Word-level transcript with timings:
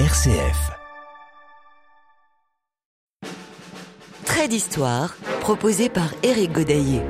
RCF. 0.00 0.72
Trait 4.24 4.48
d'histoire 4.48 5.14
proposé 5.40 5.88
par 5.88 6.12
Éric 6.24 6.50
Godaillé. 6.50 7.00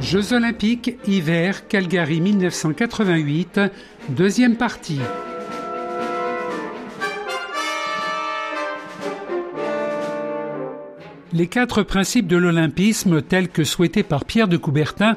Jeux 0.00 0.34
olympiques 0.34 0.98
hiver 1.06 1.66
Calgary 1.66 2.20
1988, 2.20 3.58
deuxième 4.10 4.56
partie. 4.58 5.00
Les 11.32 11.46
quatre 11.46 11.82
principes 11.82 12.26
de 12.26 12.36
l'olympisme 12.36 13.22
tels 13.22 13.48
que 13.48 13.64
souhaités 13.64 14.02
par 14.02 14.26
Pierre 14.26 14.48
de 14.48 14.58
Coubertin 14.58 15.16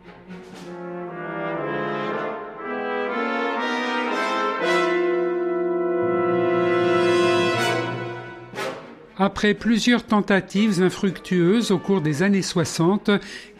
Après 9.23 9.53
plusieurs 9.53 10.03
tentatives 10.03 10.81
infructueuses 10.81 11.69
au 11.69 11.77
cours 11.77 12.01
des 12.01 12.23
années 12.23 12.41
60, 12.41 13.11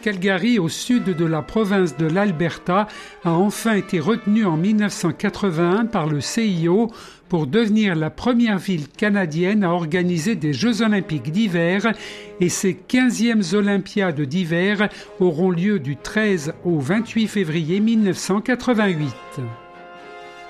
Calgary, 0.01 0.57
au 0.57 0.69
sud 0.69 1.03
de 1.03 1.23
la 1.23 1.43
province 1.43 1.95
de 1.97 2.07
l'Alberta, 2.07 2.87
a 3.23 3.33
enfin 3.33 3.75
été 3.75 3.99
retenu 3.99 4.43
en 4.43 4.57
1981 4.57 5.85
par 5.85 6.07
le 6.07 6.19
CIO 6.19 6.91
pour 7.29 7.45
devenir 7.45 7.93
la 7.93 8.09
première 8.09 8.57
ville 8.57 8.87
canadienne 8.87 9.63
à 9.63 9.69
organiser 9.69 10.33
des 10.33 10.51
Jeux 10.51 10.81
olympiques 10.81 11.31
d'hiver 11.31 11.93
et 12.39 12.49
ses 12.49 12.73
15e 12.73 13.53
Olympiades 13.53 14.19
d'hiver 14.19 14.89
auront 15.19 15.51
lieu 15.51 15.77
du 15.77 15.95
13 15.95 16.55
au 16.65 16.79
28 16.79 17.27
février 17.27 17.79
1988. 17.81 19.13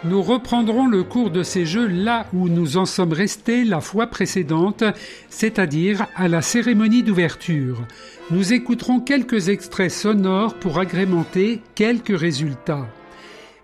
Nous 0.03 0.23
reprendrons 0.23 0.87
le 0.87 1.03
cours 1.03 1.29
de 1.29 1.43
ces 1.43 1.63
jeux 1.63 1.85
là 1.85 2.25
où 2.33 2.49
nous 2.49 2.77
en 2.77 2.85
sommes 2.85 3.13
restés 3.13 3.63
la 3.63 3.81
fois 3.81 4.07
précédente, 4.07 4.83
c'est-à-dire 5.29 6.07
à 6.15 6.27
la 6.27 6.41
cérémonie 6.41 7.03
d'ouverture. 7.03 7.85
Nous 8.31 8.51
écouterons 8.51 8.99
quelques 8.99 9.49
extraits 9.49 9.91
sonores 9.91 10.55
pour 10.55 10.79
agrémenter 10.79 11.61
quelques 11.75 12.17
résultats. 12.17 12.87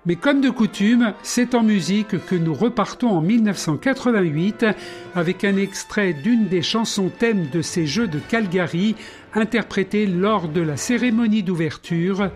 Mais 0.05 0.15
comme 0.15 0.39
de 0.39 0.51
coutume, 0.51 1.13
c'est 1.23 1.55
en 1.55 1.63
musique 1.63 2.23
que 2.27 2.35
nous 2.35 2.53
repartons 2.53 3.09
en 3.09 3.21
1988 3.21 4.67
avec 5.15 5.43
un 5.43 5.57
extrait 5.57 6.13
d'une 6.13 6.47
des 6.47 6.61
chansons 6.61 7.09
thèmes 7.09 7.47
de 7.51 7.63
ces 7.63 7.87
Jeux 7.87 8.07
de 8.07 8.19
Calgary 8.19 8.95
interprétée 9.33 10.05
lors 10.05 10.47
de 10.47 10.61
la 10.61 10.77
cérémonie 10.77 11.41
d'ouverture. 11.41 12.29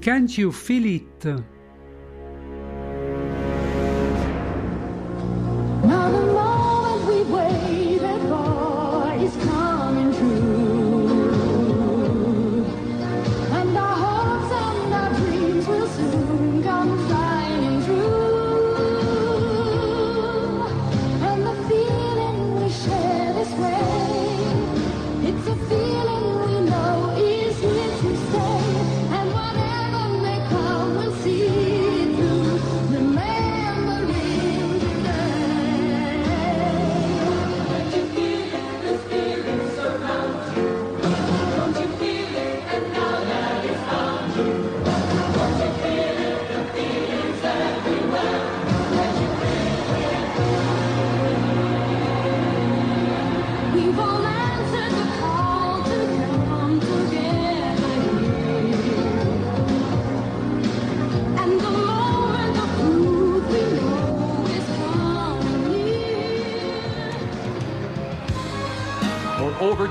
Can't 0.00 0.38
You 0.38 0.50
Feel 0.50 0.86
It? 0.86 1.28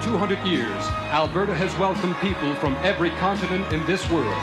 200 0.03 0.37
years, 0.45 0.83
Alberta 1.11 1.55
has 1.55 1.73
welcomed 1.79 2.15
people 2.17 2.53
from 2.55 2.75
every 2.83 3.09
continent 3.21 3.71
in 3.71 3.85
this 3.85 4.09
world. 4.09 4.35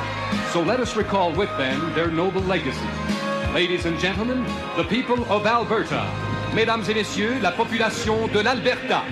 So 0.53 0.63
let 0.63 0.81
us 0.81 0.97
recall 0.97 1.33
with 1.33 1.51
them 1.59 1.93
their 1.95 2.11
noble 2.11 2.41
legacy. 2.43 2.89
Ladies 3.53 3.85
and 3.85 3.99
gentlemen, 3.99 4.43
the 4.79 4.85
people 4.85 5.23
of 5.31 5.45
Alberta. 5.45 6.07
Mesdames 6.55 6.89
et 6.89 6.95
messieurs, 6.95 7.35
la 7.43 7.53
population 7.53 8.27
de 8.29 8.41
l'Alberta. 8.41 9.03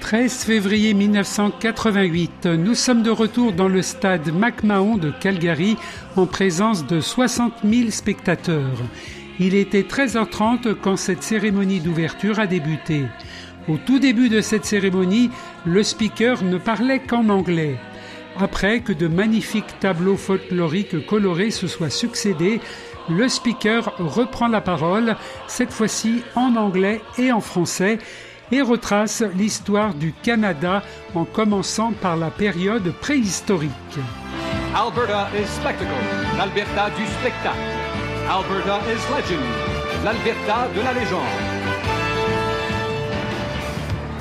13 0.00 0.44
février 0.44 0.92
1988, 0.92 2.46
nous 2.46 2.74
sommes 2.74 3.04
de 3.04 3.10
retour 3.10 3.52
dans 3.52 3.68
le 3.68 3.80
stade 3.80 4.34
McMahon 4.34 4.96
de 4.96 5.12
Calgary 5.12 5.76
en 6.16 6.26
présence 6.26 6.84
de 6.84 7.00
60 7.00 7.52
000 7.62 7.90
spectateurs. 7.90 8.76
Il 9.38 9.54
était 9.54 9.82
13h30 9.82 10.74
quand 10.74 10.96
cette 10.96 11.22
cérémonie 11.22 11.80
d'ouverture 11.80 12.38
a 12.38 12.46
débuté. 12.46 13.04
Au 13.68 13.78
tout 13.78 13.98
début 13.98 14.28
de 14.28 14.40
cette 14.40 14.66
cérémonie, 14.66 15.30
le 15.64 15.82
speaker 15.82 16.42
ne 16.42 16.58
parlait 16.58 17.00
qu'en 17.00 17.28
anglais. 17.30 17.76
Après 18.38 18.80
que 18.80 18.92
de 18.92 19.08
magnifiques 19.08 19.78
tableaux 19.80 20.16
folkloriques 20.16 21.06
colorés 21.06 21.50
se 21.50 21.66
soient 21.66 21.88
succédés, 21.88 22.60
le 23.08 23.28
speaker 23.28 23.94
reprend 23.98 24.48
la 24.48 24.60
parole, 24.60 25.16
cette 25.46 25.72
fois-ci 25.72 26.22
en 26.34 26.56
anglais 26.56 27.00
et 27.16 27.32
en 27.32 27.40
français, 27.40 27.98
et 28.52 28.60
retrace 28.60 29.22
l'histoire 29.36 29.94
du 29.94 30.12
Canada 30.12 30.82
en 31.14 31.24
commençant 31.24 31.92
par 31.92 32.16
la 32.16 32.30
période 32.30 32.92
préhistorique. 33.00 33.70
Alberta 34.74 35.28
is 35.34 35.46
spectacle, 35.46 35.90
l'Alberta 36.36 36.90
du 36.90 37.06
spectacle. 37.06 37.56
Alberta 38.28 38.80
is 38.90 39.00
legend, 39.14 39.42
l'Alberta 40.04 40.68
de 40.74 40.80
la 40.82 40.92
légende. 40.92 41.53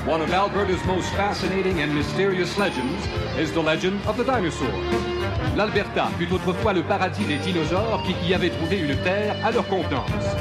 One 0.05 0.21
of 0.21 0.33
Alberta's 0.33 0.83
most 0.85 1.07
fascinating 1.11 1.79
and 1.79 1.95
mysterious 1.95 2.57
legends 2.57 3.07
is 3.39 3.53
the 3.53 3.61
legend 3.61 4.01
of 4.05 4.17
the 4.17 4.25
dinosaur. 4.25 4.67
L'Alberta 5.55 6.07
fut 6.17 6.29
autrefois 6.33 6.73
le 6.73 6.83
paradis 6.83 7.23
des 7.23 7.37
dinosaures 7.37 8.03
qui 8.03 8.13
y 8.27 8.33
avaient 8.33 8.49
trouvé 8.49 8.79
une 8.79 8.97
terre 8.97 9.37
à 9.45 9.51
leur 9.51 9.65
contenance. 9.69 10.35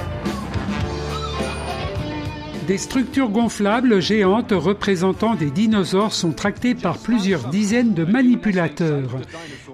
Des 2.66 2.78
structures 2.78 3.28
gonflables 3.28 4.00
géantes 4.00 4.52
représentant 4.52 5.34
des 5.34 5.50
dinosaures 5.50 6.12
sont 6.12 6.32
tractées 6.32 6.74
par 6.74 6.98
plusieurs 6.98 7.48
dizaines 7.48 7.92
de 7.92 8.04
manipulateurs. 8.04 9.10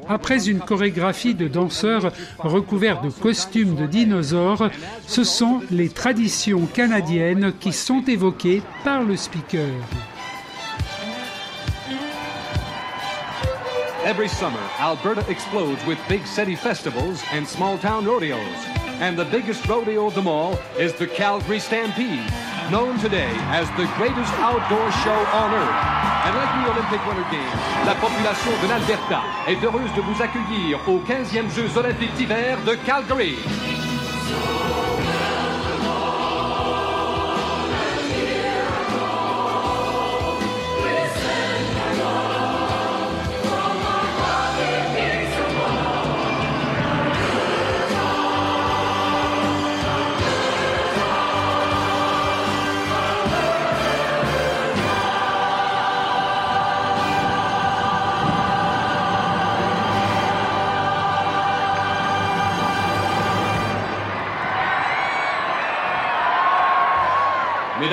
Après 0.08 0.48
une 0.48 0.60
chorégraphie 0.60 1.34
de 1.34 1.48
danseurs 1.48 2.12
recouverts 2.38 3.02
de 3.02 3.10
costumes 3.10 3.74
de 3.74 3.86
dinosaures, 3.86 4.70
ce 5.06 5.22
sont 5.22 5.60
les 5.70 5.90
traditions 5.90 6.66
canadiennes 6.66 7.52
qui 7.60 7.72
sont 7.72 8.02
évoquées 8.06 8.62
par 8.84 9.02
le 9.02 9.16
speaker. 9.16 9.68
Every 14.06 14.28
summer, 14.28 14.62
Alberta 14.80 15.22
explodes 15.28 15.84
with 15.86 15.98
big 16.08 16.24
city 16.24 16.56
festivals 16.56 17.22
and 17.34 17.44
small 17.46 17.76
town 17.76 18.06
rodeos. 18.06 18.38
And 19.00 19.16
the 19.16 19.26
biggest 19.26 19.68
rodeo 19.68 20.06
of 20.06 20.14
them 20.14 20.26
all 20.26 20.58
is 20.78 20.94
the 20.94 21.06
Calgary 21.06 21.60
Stampede, 21.60 22.24
known 22.70 22.98
today 22.98 23.32
as 23.50 23.68
the 23.76 23.86
greatest 23.96 24.32
outdoor 24.40 24.90
show 25.02 25.18
on 25.32 25.54
earth. 25.54 25.98
And 26.24 26.36
like 26.36 26.52
the 26.52 26.70
Olympic 26.70 27.06
Winter 27.06 27.24
Games, 27.30 27.52
la 27.86 27.94
population 27.94 28.50
de 28.62 28.68
l'Alberta 28.68 29.22
est 29.46 29.62
heureuse 29.64 29.92
de 29.94 30.02
vous 30.02 30.22
accueillir 30.22 30.78
aux 30.86 30.98
15e 31.00 31.50
Jeux 31.54 31.78
olympiques 31.78 32.14
d'hiver 32.14 32.58
de 32.66 32.74
Calgary. 32.74 33.38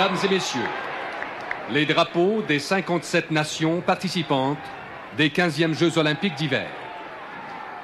Mesdames 0.06 0.26
et 0.26 0.36
messieurs, 0.36 0.70
les 1.72 1.86
drapeaux 1.88 2.44
des 2.48 2.60
57 2.60 3.32
nations 3.32 3.82
participantes 3.82 4.60
des 5.18 5.30
15e 5.30 5.74
Jeux 5.74 5.98
olympiques 5.98 6.36
d'hiver. 6.36 6.68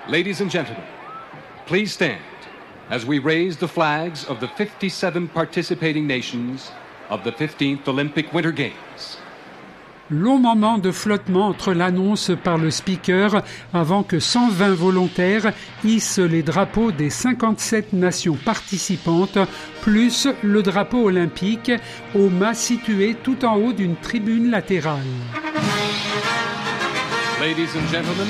Ladies 0.08 0.40
and 0.40 0.48
gentlemen, 0.52 0.84
please 1.66 1.92
stand 1.92 2.20
as 2.92 3.08
we 3.08 3.18
raise 3.18 3.58
the 3.58 3.68
flags 3.68 4.24
of 4.30 4.40
the 4.40 4.48
57 4.48 5.30
participating 5.30 6.06
nations 6.06 6.72
of 7.10 7.24
the 7.24 7.32
15th 7.32 7.88
Olympic 7.88 8.32
Winter 8.32 8.52
Games. 8.52 9.21
Long 10.14 10.40
moment 10.40 10.78
de 10.78 10.92
flottement 10.92 11.48
entre 11.48 11.72
l'annonce 11.72 12.32
par 12.44 12.58
le 12.58 12.70
speaker 12.70 13.44
avant 13.74 14.04
que 14.04 14.20
120 14.20 14.74
volontaires 14.74 15.54
hissent 15.86 16.20
les 16.20 16.44
drapeaux 16.44 16.92
des 16.92 17.10
57 17.10 17.94
nations 17.94 18.36
participantes, 18.36 19.38
plus 19.82 20.28
le 20.44 20.64
drapeau 20.64 21.06
olympique 21.06 21.72
au 22.14 22.30
mât 22.30 22.54
situé 22.54 23.16
tout 23.24 23.46
en 23.46 23.56
haut 23.56 23.72
d'une 23.72 23.96
tribune 23.96 24.52
latérale. 24.52 25.00
Ladies 27.40 27.70
and 27.78 27.88
gentlemen, 27.90 28.28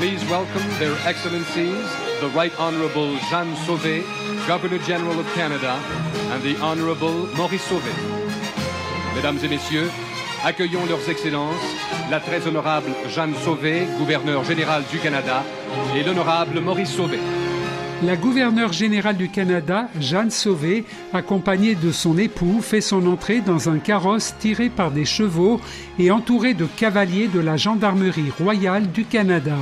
please 0.00 0.24
welcome 0.30 0.66
their 0.78 0.94
excellencies, 1.06 1.76
the 2.22 2.34
Right 2.34 2.52
Honorable 2.58 3.18
Jeanne 3.30 3.54
Sauvé, 3.66 4.02
Governor 4.48 4.80
General 4.86 5.20
of 5.20 5.34
Canada, 5.34 5.76
and 6.32 6.40
the 6.40 6.58
Honorable 6.62 7.28
Maurice 7.36 7.68
Sauvé. 7.68 7.92
Mesdames 9.14 9.38
et 9.44 9.48
messieurs, 9.48 9.90
accueillons 10.44 10.84
leurs 10.88 11.08
excellences, 11.08 11.54
la 12.10 12.20
très 12.20 12.46
honorable 12.46 12.90
Jeanne 13.08 13.34
Sauvé, 13.44 13.86
gouverneur 13.98 14.44
général 14.44 14.82
du 14.90 14.98
Canada, 14.98 15.44
et 15.96 16.02
l'honorable 16.02 16.60
Maurice 16.60 16.90
Sauvé. 16.90 17.18
La 18.04 18.16
gouverneure 18.16 18.72
générale 18.72 19.16
du 19.16 19.28
Canada, 19.28 19.88
Jeanne 20.00 20.32
Sauvé, 20.32 20.84
accompagnée 21.12 21.76
de 21.76 21.92
son 21.92 22.18
époux, 22.18 22.60
fait 22.60 22.80
son 22.80 23.06
entrée 23.06 23.40
dans 23.40 23.68
un 23.68 23.78
carrosse 23.78 24.34
tiré 24.40 24.70
par 24.70 24.90
des 24.90 25.04
chevaux 25.04 25.60
et 26.00 26.10
entouré 26.10 26.54
de 26.54 26.66
cavaliers 26.66 27.28
de 27.28 27.38
la 27.38 27.56
Gendarmerie 27.56 28.32
royale 28.36 28.90
du 28.90 29.04
Canada. 29.04 29.54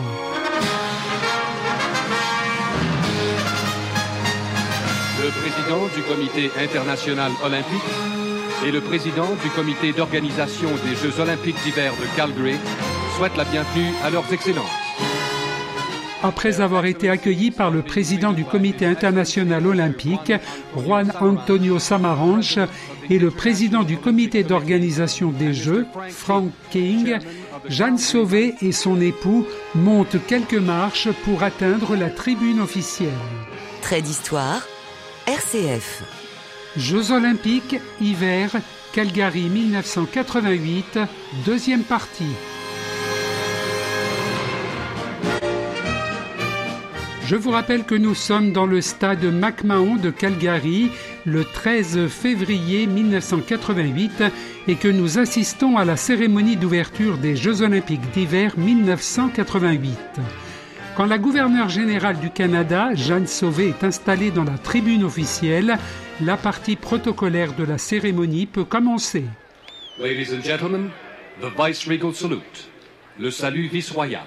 Le 5.23 5.29
président 5.29 5.87
du 5.95 6.03
Comité 6.03 6.51
international 6.59 7.33
olympique 7.45 8.20
et 8.67 8.71
le 8.71 8.81
président 8.81 9.29
du 9.43 9.51
Comité 9.51 9.93
d'organisation 9.93 10.69
des 10.85 10.95
Jeux 10.95 11.21
olympiques 11.21 11.63
d'hiver 11.65 11.93
de 11.95 12.17
Calgary 12.17 12.57
souhaitent 13.17 13.37
la 13.37 13.45
bienvenue 13.45 13.93
à 14.05 14.11
leurs 14.11 14.31
excellences. 14.33 14.67
Après 16.23 16.61
avoir 16.61 16.85
été 16.85 17.09
accueilli 17.09 17.51
par 17.51 17.71
le 17.71 17.81
président 17.81 18.33
du 18.33 18.45
Comité 18.45 18.85
international 18.85 19.67
olympique, 19.67 20.33
Juan 20.77 21.11
Antonio 21.21 21.79
Samaranch, 21.79 22.59
et 23.09 23.19
le 23.19 23.31
président 23.31 23.83
du 23.83 23.97
Comité 23.97 24.45
d'organisation 24.45 25.31
des 25.31 25.55
Jeux, 25.55 25.87
Frank 26.11 26.51
King, 26.71 27.19
Jeanne 27.69 27.99
Sauvé 27.99 28.55
et 28.61 28.73
son 28.73 29.01
époux 29.01 29.47
montent 29.75 30.19
quelques 30.27 30.55
marches 30.55 31.09
pour 31.25 31.43
atteindre 31.43 31.97
la 31.97 32.11
tribune 32.11 32.61
officielle. 32.61 33.09
Trait 33.81 34.03
d'histoire, 34.03 34.63
RCF. 35.27 36.30
Jeux 36.77 37.11
olympiques, 37.11 37.81
hiver, 38.01 38.53
Calgary 38.93 39.49
1988, 39.49 41.01
deuxième 41.45 41.83
partie. 41.83 42.37
Je 47.27 47.35
vous 47.35 47.51
rappelle 47.51 47.83
que 47.83 47.97
nous 47.97 48.15
sommes 48.15 48.53
dans 48.53 48.67
le 48.67 48.81
stade 48.81 49.25
McMahon 49.25 49.97
de 49.97 50.11
Calgary 50.11 50.93
le 51.27 51.45
13 51.45 52.07
février 52.07 52.87
1988 52.87 54.23
et 54.69 54.77
que 54.77 54.89
nous 54.89 55.19
assistons 55.19 55.77
à 55.77 55.85
la 55.85 55.97
cérémonie 55.97 56.57
d'ouverture 56.57 57.19
des 57.19 57.35
Jeux 57.35 57.63
olympiques 57.63 58.11
d'hiver 58.13 58.57
1988. 58.57 59.99
Quand 60.97 61.07
la 61.07 61.19
gouverneure 61.19 61.69
générale 61.69 62.19
du 62.21 62.31
Canada, 62.31 62.91
Jeanne 62.95 63.27
Sauvé, 63.27 63.71
est 63.71 63.85
installée 63.85 64.31
dans 64.31 64.45
la 64.45 64.59
tribune 64.59 65.03
officielle, 65.03 65.79
la 66.23 66.37
partie 66.37 66.77
protocolaire 66.77 67.55
de 67.55 67.65
la 67.65 67.79
cérémonie 67.79 68.47
peut 68.47 68.65
commencer. 68.65 69.25
Ladies 69.99 70.35
and 70.35 70.43
gentlemen, 70.43 70.91
the 71.41 71.49
vice-regal 71.57 72.15
salute, 72.15 72.69
le 73.19 73.31
salut 73.31 73.69
vice-royal. 73.69 74.25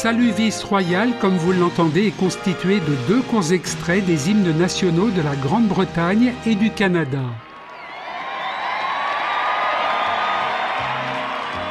Salut 0.00 0.30
vice-royal, 0.30 1.10
comme 1.20 1.36
vous 1.36 1.52
l'entendez, 1.52 2.06
est 2.06 2.16
constitué 2.16 2.78
de 2.78 2.94
deux 3.08 3.20
courts 3.20 3.52
extraits 3.52 4.04
des 4.04 4.30
hymnes 4.30 4.56
nationaux 4.56 5.10
de 5.10 5.20
la 5.20 5.34
Grande-Bretagne 5.34 6.34
et 6.46 6.54
du 6.54 6.70
Canada. 6.70 7.18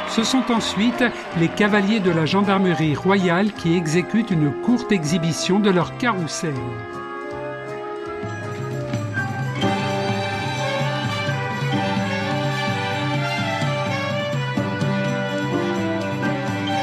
Ce 0.10 0.25
sont 0.25 0.43
ensuite 0.51 1.05
les 1.39 1.48
cavaliers 1.48 2.01
de 2.01 2.12
la 2.12 2.25
gendarmerie 2.25 2.96
royale 2.96 3.53
qui 3.53 3.77
exécutent 3.77 4.31
une 4.31 4.51
courte 4.51 4.91
exhibition 4.91 5.62
de 5.62 5.69
leur 5.69 5.98
carrousel. 5.98 6.53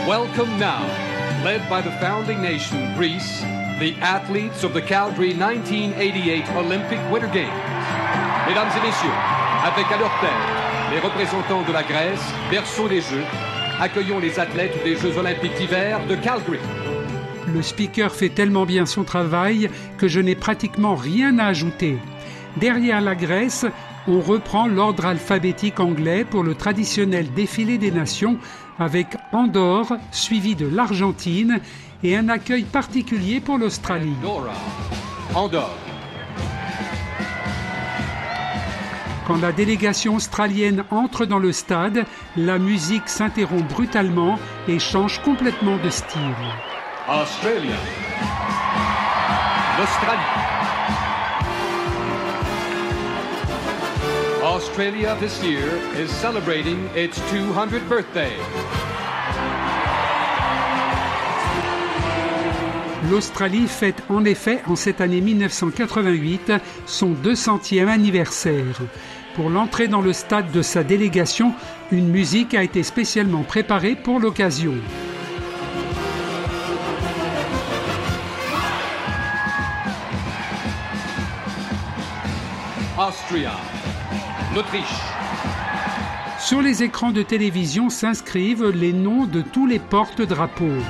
Welcome 0.08 0.58
now, 0.58 1.03
led 1.44 1.68
by 1.68 1.82
the 1.82 1.90
founding 2.00 2.40
nation, 2.40 2.94
Greece, 2.96 3.42
the 3.78 3.94
athletes 4.00 4.64
of 4.64 4.72
the 4.72 4.80
Calgary 4.80 5.34
1988 5.34 6.42
Olympic 6.56 6.98
Winter 7.12 7.28
Games. 7.28 7.52
Mesdames 8.48 8.70
et 8.74 8.86
messieurs, 8.86 9.18
avec 9.62 9.84
à 9.92 9.98
leur 9.98 10.10
tête 10.22 10.30
les 10.90 11.00
représentants 11.00 11.60
de 11.60 11.72
la 11.72 11.82
Grèce, 11.82 12.24
berceau 12.50 12.88
des 12.88 13.02
Jeux, 13.02 13.24
accueillons 13.78 14.20
les 14.20 14.40
athlètes 14.40 14.82
des 14.84 14.96
Jeux 14.96 15.18
olympiques 15.18 15.54
d'hiver 15.56 16.00
de 16.06 16.14
Calgary. 16.14 16.60
Le 17.52 17.60
speaker 17.60 18.14
fait 18.14 18.30
tellement 18.30 18.64
bien 18.64 18.86
son 18.86 19.04
travail 19.04 19.68
que 19.98 20.08
je 20.08 20.20
n'ai 20.20 20.36
pratiquement 20.36 20.94
rien 20.94 21.38
à 21.38 21.48
ajouter. 21.48 21.98
Derrière 22.56 23.02
la 23.02 23.14
Grèce, 23.14 23.66
on 24.06 24.20
reprend 24.20 24.66
l'ordre 24.66 25.06
alphabétique 25.06 25.80
anglais 25.80 26.25
pour 26.25 26.42
le 26.42 26.54
traditionnel 26.54 27.32
défilé 27.32 27.78
des 27.78 27.90
nations 27.90 28.38
avec 28.78 29.16
Andorre 29.32 29.94
suivi 30.11 30.54
de 30.54 30.66
l'Argentine 30.66 31.61
et 32.02 32.16
un 32.16 32.28
accueil 32.28 32.64
particulier 32.64 33.40
pour 33.40 33.58
l'Australie. 33.58 34.16
Andorre, 35.34 35.75
Quand 39.26 39.40
la 39.40 39.52
délégation 39.52 40.16
australienne 40.16 40.84
entre 40.90 41.25
dans 41.25 41.38
le 41.38 41.52
stade, 41.52 42.04
la 42.37 42.58
musique 42.58 43.08
s'interrompt 43.08 43.66
brutalement 43.73 44.38
et 44.68 44.78
change 44.78 45.23
complètement 45.23 45.78
de 45.78 45.88
style. 45.88 46.20
Australia, 47.08 47.76
l'Australie. 49.78 50.63
Australia 54.54 55.16
this 55.18 55.42
year 55.42 55.66
is 55.99 56.08
celebrating 56.08 56.88
its 56.94 57.18
200th 57.32 57.88
birthday. 57.88 58.30
L'Australie 63.11 63.66
fête 63.66 64.00
en 64.08 64.25
effet 64.25 64.61
en 64.68 64.76
cette 64.76 65.00
année 65.00 65.20
1988 65.20 66.52
son 66.87 67.14
200e 67.14 67.88
anniversaire. 67.88 68.80
Pour 69.34 69.50
l'entrée 69.50 69.88
dans 69.88 70.00
le 70.00 70.12
stade 70.12 70.52
de 70.52 70.62
sa 70.62 70.84
délégation, 70.84 71.52
une 71.90 72.08
musique 72.08 72.54
a 72.54 72.62
été 72.62 72.84
spécialement 72.84 73.42
préparée 73.42 73.96
pour 73.96 74.20
l'occasion. 74.20 74.75
Austria, 82.96 83.50
sur 86.38 86.62
les 86.62 86.84
écrans 86.84 87.11
de 87.11 87.23
télévision 87.23 87.90
s'inscrivent 87.90 88.68
les 88.68 88.92
noms 88.92 89.26
de 89.26 89.40
tous 89.40 89.66
les 89.66 89.80
porte-drapeaux. 89.80 90.80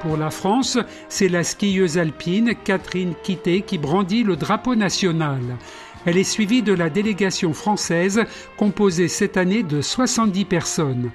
Pour 0.00 0.16
la 0.16 0.30
France, 0.30 0.78
c'est 1.10 1.28
la 1.28 1.44
skieuse 1.44 1.98
alpine 1.98 2.54
Catherine 2.64 3.14
Quitté 3.22 3.60
qui 3.60 3.76
brandit 3.76 4.22
le 4.22 4.36
drapeau 4.36 4.76
national. 4.76 5.42
Elle 6.06 6.16
est 6.16 6.24
suivie 6.24 6.62
de 6.62 6.72
la 6.72 6.88
délégation 6.88 7.52
française, 7.52 8.24
composée 8.56 9.08
cette 9.08 9.36
année 9.36 9.62
de 9.62 9.82
70 9.82 10.46
personnes, 10.46 11.10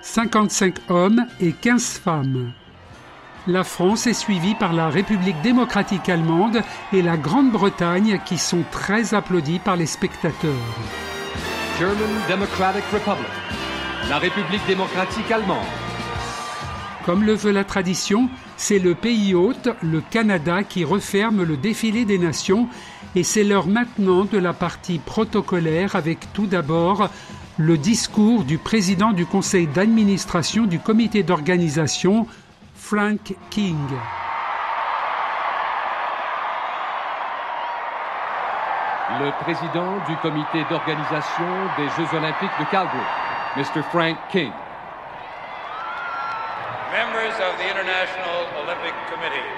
55 0.00 0.74
hommes 0.88 1.26
et 1.40 1.52
15 1.52 1.98
femmes. 1.98 2.52
La 3.48 3.62
France 3.62 4.08
est 4.08 4.12
suivie 4.12 4.56
par 4.56 4.72
la 4.72 4.88
République 4.88 5.40
démocratique 5.40 6.08
allemande 6.08 6.62
et 6.92 7.00
la 7.00 7.16
Grande-Bretagne 7.16 8.20
qui 8.26 8.38
sont 8.38 8.64
très 8.72 9.14
applaudis 9.14 9.60
par 9.60 9.76
les 9.76 9.86
spectateurs. 9.86 10.50
German 11.78 11.96
Democratic 12.28 12.82
Republic, 12.92 13.28
la 14.08 14.18
République 14.18 14.66
démocratique 14.66 15.30
allemande. 15.30 15.64
Comme 17.04 17.22
le 17.22 17.34
veut 17.34 17.52
la 17.52 17.62
tradition, 17.62 18.28
c'est 18.56 18.80
le 18.80 18.96
pays 18.96 19.32
hôte, 19.36 19.68
le 19.80 20.00
Canada, 20.00 20.64
qui 20.64 20.82
referme 20.82 21.44
le 21.44 21.56
défilé 21.56 22.04
des 22.04 22.18
nations 22.18 22.68
et 23.14 23.22
c'est 23.22 23.44
l'heure 23.44 23.68
maintenant 23.68 24.24
de 24.24 24.38
la 24.38 24.54
partie 24.54 24.98
protocolaire 24.98 25.94
avec 25.94 26.32
tout 26.32 26.46
d'abord 26.46 27.10
le 27.58 27.78
discours 27.78 28.42
du 28.42 28.58
président 28.58 29.12
du 29.12 29.24
conseil 29.24 29.68
d'administration 29.68 30.66
du 30.66 30.80
comité 30.80 31.22
d'organisation, 31.22 32.26
Frank 32.86 33.34
King. 33.50 33.88
Le 39.18 39.32
président 39.42 39.98
du 40.06 40.16
comité 40.18 40.62
d'organisation 40.70 41.66
des 41.76 41.88
Jeux 41.96 42.16
olympiques 42.16 42.56
de 42.60 42.64
Calgary, 42.70 43.02
Mr. 43.56 43.82
Frank 43.90 44.16
King. 44.30 44.52
Members 46.92 47.34
of 47.40 47.58
the 47.58 47.68
International 47.68 48.46
Olympic 48.62 48.94
Committee, 49.10 49.48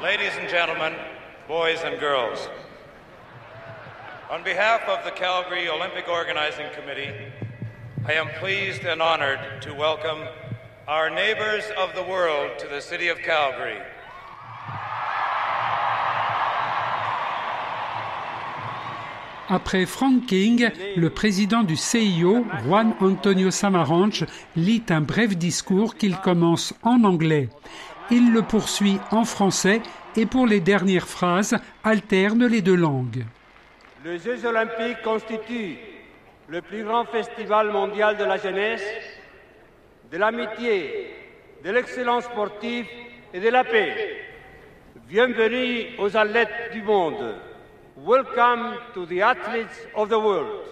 ladies 0.00 0.38
and 0.38 0.48
gentlemen, 0.48 0.92
boys 1.48 1.82
and 1.84 1.98
girls. 1.98 2.48
On 4.30 4.44
behalf 4.44 4.82
of 4.86 5.04
the 5.04 5.10
Calgary 5.10 5.68
Olympic 5.68 6.06
Organizing 6.08 6.66
Committee, 6.78 7.10
I 8.06 8.12
am 8.12 8.28
pleased 8.38 8.84
and 8.84 9.02
honored 9.02 9.40
to 9.62 9.74
welcome 9.74 10.28
our 10.86 11.08
neighbors 11.08 11.64
of 11.78 11.94
the 11.94 12.02
world 12.02 12.58
to 12.58 12.66
the 12.68 12.80
city 12.80 13.08
of 13.08 13.18
Calgary. 13.22 13.78
Après 19.48 19.86
Frank 19.86 20.26
King, 20.26 20.70
le 20.96 21.10
président 21.10 21.62
du 21.62 21.76
CIO, 21.76 22.44
Juan 22.66 22.94
Antonio 23.00 23.50
Samaranch, 23.50 24.24
lit 24.56 24.82
un 24.88 25.00
bref 25.00 25.36
discours 25.36 25.96
qu'il 25.96 26.16
commence 26.18 26.74
en 26.82 27.04
anglais. 27.04 27.48
Il 28.10 28.32
le 28.32 28.42
poursuit 28.42 28.98
en 29.10 29.24
français 29.24 29.80
et 30.16 30.26
pour 30.26 30.46
les 30.46 30.60
dernières 30.60 31.08
phrases 31.08 31.56
alterne 31.82 32.46
les 32.46 32.62
deux 32.62 32.76
langues. 32.76 33.24
Les 34.04 34.18
Jeux 34.18 34.44
olympiques 34.46 35.02
constituent 35.02 35.78
le 36.48 36.60
plus 36.60 36.84
grand 36.84 37.06
festival 37.06 37.70
mondial 37.70 38.16
de 38.18 38.24
la 38.24 38.36
jeunesse, 38.36 38.84
de 40.14 40.18
l'amitié, 40.20 41.12
de 41.64 41.70
l'excellence 41.72 42.22
sportive 42.26 42.86
et 43.32 43.40
de 43.40 43.48
la 43.48 43.64
paix. 43.64 44.22
Bienvenue 45.08 45.88
aux 45.98 46.16
athlètes 46.16 46.70
du 46.72 46.82
monde. 46.82 47.34
Welcome 47.96 48.76
to 48.94 49.06
the 49.06 49.22
athletes 49.22 49.88
of 49.96 50.10
the 50.10 50.16
world. 50.16 50.68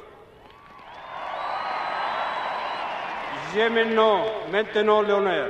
J'ai 3.53 3.69
maintenant, 3.69 4.23
maintenant 4.53 5.03
l'honneur 5.03 5.49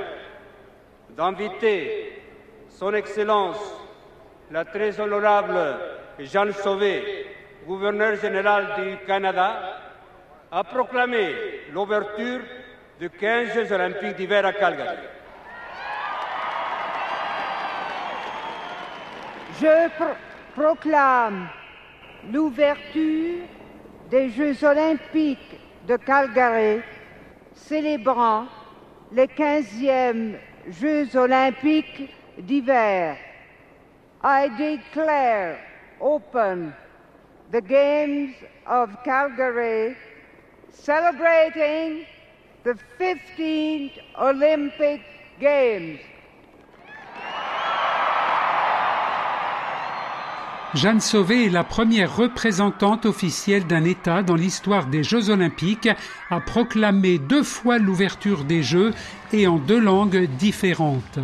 d'inviter 1.11 2.19
Son 2.69 2.95
Excellence, 2.95 3.61
la 4.49 4.65
très 4.65 4.99
honorable 4.99 5.77
Jeanne 6.17 6.53
Sauvé, 6.53 7.27
gouverneur 7.67 8.15
général 8.15 8.73
du 8.75 9.05
Canada, 9.05 9.77
à 10.51 10.63
proclamer 10.63 11.35
l'ouverture 11.71 12.39
de 12.99 13.07
15 13.07 13.53
Jeux 13.53 13.71
olympiques 13.71 14.15
d'hiver 14.15 14.45
à 14.45 14.53
Calgary. 14.53 14.97
Je 19.59 19.89
pro- 19.97 20.15
proclame 20.55 21.47
l'ouverture 22.31 23.45
des 24.09 24.29
Jeux 24.29 24.63
olympiques 24.63 25.59
de 25.87 25.97
Calgary, 25.97 26.81
célébrant 27.53 28.45
les 29.11 29.27
15e 29.27 30.35
Jeux 30.69 31.15
olympiques 31.15 32.09
d'hiver. 32.37 33.17
I 34.23 34.49
declare 34.57 35.57
open 35.99 36.73
the 37.51 37.61
Games 37.61 38.33
of 38.65 38.89
Calgary, 39.03 39.95
celebrating 40.71 42.05
the 42.63 42.75
15th 42.99 43.91
Olympic 44.17 45.01
Games. 45.41 45.97
Jeanne 50.73 51.01
Sauvé 51.01 51.45
est 51.45 51.49
la 51.49 51.63
première 51.63 52.15
représentante 52.15 53.05
officielle 53.05 53.67
d'un 53.67 53.83
État 53.83 54.23
dans 54.23 54.35
l'histoire 54.35 54.87
des 54.87 55.03
Jeux 55.03 55.29
olympiques 55.29 55.89
à 56.29 56.39
proclamer 56.39 57.19
deux 57.19 57.43
fois 57.43 57.77
l'ouverture 57.77 58.45
des 58.45 58.63
Jeux 58.63 58.91
et 59.33 59.45
en 59.45 59.57
deux 59.57 59.79
langues 59.79 60.27
différentes. 60.39 61.19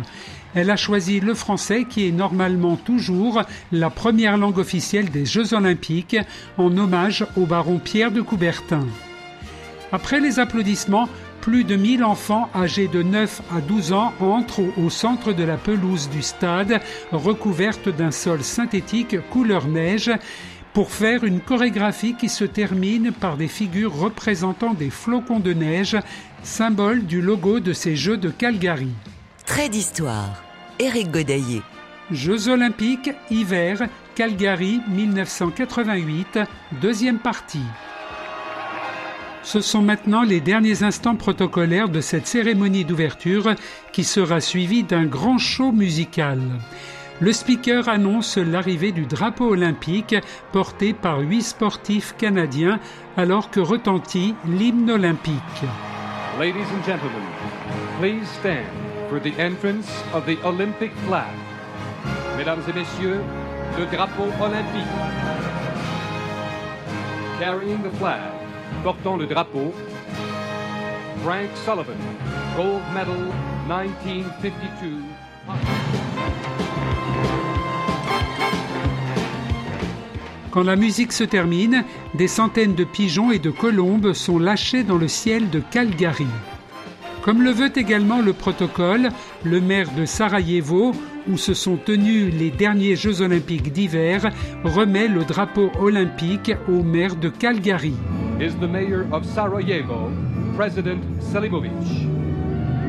Elle 0.54 0.70
a 0.70 0.76
choisi 0.76 1.20
le 1.20 1.34
français 1.34 1.84
qui 1.88 2.06
est 2.06 2.12
normalement 2.12 2.76
toujours 2.76 3.42
la 3.72 3.88
première 3.88 4.36
langue 4.36 4.58
officielle 4.58 5.10
des 5.10 5.24
Jeux 5.24 5.54
olympiques 5.54 6.18
en 6.58 6.76
hommage 6.76 7.26
au 7.36 7.46
baron 7.46 7.78
Pierre 7.78 8.12
de 8.12 8.20
Coubertin. 8.20 8.86
Après 9.92 10.20
les 10.20 10.38
applaudissements, 10.38 11.08
plus 11.40 11.64
de 11.64 11.76
1000 11.76 12.04
enfants 12.04 12.48
âgés 12.54 12.88
de 12.88 13.02
9 13.02 13.42
à 13.56 13.60
12 13.60 13.92
ans 13.92 14.12
entrent 14.20 14.62
au 14.78 14.90
centre 14.90 15.32
de 15.32 15.44
la 15.44 15.56
pelouse 15.56 16.08
du 16.10 16.22
stade, 16.22 16.80
recouverte 17.12 17.88
d'un 17.88 18.10
sol 18.10 18.42
synthétique 18.42 19.16
couleur 19.30 19.66
neige, 19.66 20.10
pour 20.72 20.90
faire 20.90 21.24
une 21.24 21.40
chorégraphie 21.40 22.14
qui 22.14 22.28
se 22.28 22.44
termine 22.44 23.12
par 23.12 23.36
des 23.36 23.48
figures 23.48 23.94
représentant 23.94 24.74
des 24.74 24.90
flocons 24.90 25.40
de 25.40 25.52
neige, 25.52 25.96
symbole 26.42 27.04
du 27.06 27.20
logo 27.20 27.60
de 27.60 27.72
ces 27.72 27.96
Jeux 27.96 28.16
de 28.16 28.30
Calgary. 28.30 28.92
Trait 29.46 29.68
d'histoire. 29.68 30.42
Éric 30.78 31.10
Godaillé. 31.10 31.62
Jeux 32.10 32.48
olympiques, 32.48 33.10
hiver, 33.30 33.88
Calgary 34.14 34.80
1988, 34.88 36.40
deuxième 36.80 37.18
partie. 37.18 37.58
Ce 39.42 39.60
sont 39.60 39.82
maintenant 39.82 40.22
les 40.22 40.40
derniers 40.40 40.82
instants 40.82 41.16
protocolaires 41.16 41.88
de 41.88 42.00
cette 42.00 42.26
cérémonie 42.26 42.84
d'ouverture 42.84 43.54
qui 43.92 44.04
sera 44.04 44.40
suivie 44.40 44.84
d'un 44.84 45.06
grand 45.06 45.38
show 45.38 45.72
musical. 45.72 46.40
Le 47.20 47.32
speaker 47.32 47.88
annonce 47.88 48.38
l'arrivée 48.38 48.92
du 48.92 49.06
drapeau 49.06 49.50
olympique 49.50 50.16
porté 50.52 50.94
par 50.94 51.20
huit 51.20 51.42
sportifs 51.42 52.14
canadiens 52.16 52.80
alors 53.16 53.50
que 53.50 53.60
retentit 53.60 54.34
l'hymne 54.46 54.90
olympique. 54.90 55.34
Ladies 56.38 56.64
and 56.72 56.84
gentlemen, 56.86 57.26
please 57.98 58.26
stand 58.40 58.64
for 59.10 59.20
the 59.20 59.38
entrance 59.38 59.90
of 60.14 60.24
the 60.24 60.38
Olympic 60.46 60.92
flag. 61.06 61.26
Mesdames 62.38 62.62
et 62.68 62.72
messieurs, 62.72 63.20
le 63.78 63.84
drapeau 63.84 64.28
olympique. 64.40 64.86
Carrying 67.38 67.82
the 67.82 67.94
flag, 67.98 68.39
portant 68.82 69.16
le 69.16 69.26
drapeau, 69.26 69.72
Frank 71.22 71.50
Sullivan, 71.64 71.96
gold 72.56 72.82
medal 72.94 73.16
1952. 73.68 75.02
Quand 80.50 80.62
la 80.64 80.76
musique 80.76 81.12
se 81.12 81.24
termine, 81.24 81.84
des 82.14 82.26
centaines 82.26 82.74
de 82.74 82.84
pigeons 82.84 83.30
et 83.30 83.38
de 83.38 83.50
colombes 83.50 84.12
sont 84.14 84.38
lâchés 84.38 84.82
dans 84.82 84.98
le 84.98 85.08
ciel 85.08 85.50
de 85.50 85.60
Calgary. 85.60 86.26
Comme 87.22 87.42
le 87.42 87.50
veut 87.50 87.70
également 87.76 88.22
le 88.22 88.32
protocole, 88.32 89.10
le 89.44 89.60
maire 89.60 89.90
de 89.96 90.06
Sarajevo, 90.06 90.92
où 91.28 91.36
se 91.36 91.54
sont 91.54 91.76
tenus 91.76 92.32
les 92.34 92.50
derniers 92.50 92.96
Jeux 92.96 93.20
olympiques 93.20 93.72
d'hiver, 93.72 94.32
remet 94.64 95.06
le 95.06 95.24
drapeau 95.24 95.70
olympique 95.78 96.52
au 96.66 96.82
maire 96.82 97.14
de 97.16 97.28
Calgary. 97.28 97.94
Is 98.40 98.56
the 98.56 98.66
mayor 98.66 99.06
of 99.12 99.26
Sarajevo, 99.26 100.10
President 100.56 101.04
Selimovic. 101.20 101.78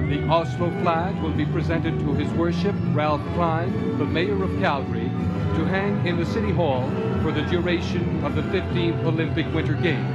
The 0.10 0.26
Oslo 0.30 0.72
flag 0.82 1.22
will 1.22 1.34
be 1.34 1.46
presented 1.46 2.00
to 2.00 2.14
His 2.14 2.32
Worship 2.38 2.74
Ralph 2.94 3.22
Klein, 3.34 3.98
the 3.98 4.06
mayor 4.06 4.42
of 4.44 4.50
Calgary, 4.62 5.12
to 5.56 5.66
hang 5.66 6.08
in 6.08 6.16
the 6.16 6.26
City 6.26 6.52
Hall 6.52 6.90
for 7.22 7.34
the 7.34 7.42
duration 7.52 8.24
of 8.24 8.34
the 8.36 8.44
15th 8.44 9.04
Olympic 9.04 9.46
Winter 9.54 9.74
Games. 9.74 10.08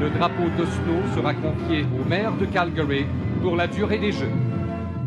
Le 0.00 0.10
drapeau 0.10 0.48
d'Oslo 0.56 1.02
sera 1.16 1.34
confié 1.34 1.84
au 2.00 2.04
maire 2.04 2.36
de 2.36 2.46
Calgary 2.46 3.06
pour 3.42 3.56
la 3.56 3.66
durée 3.66 3.98
des 3.98 4.12
Jeux. 4.12 4.30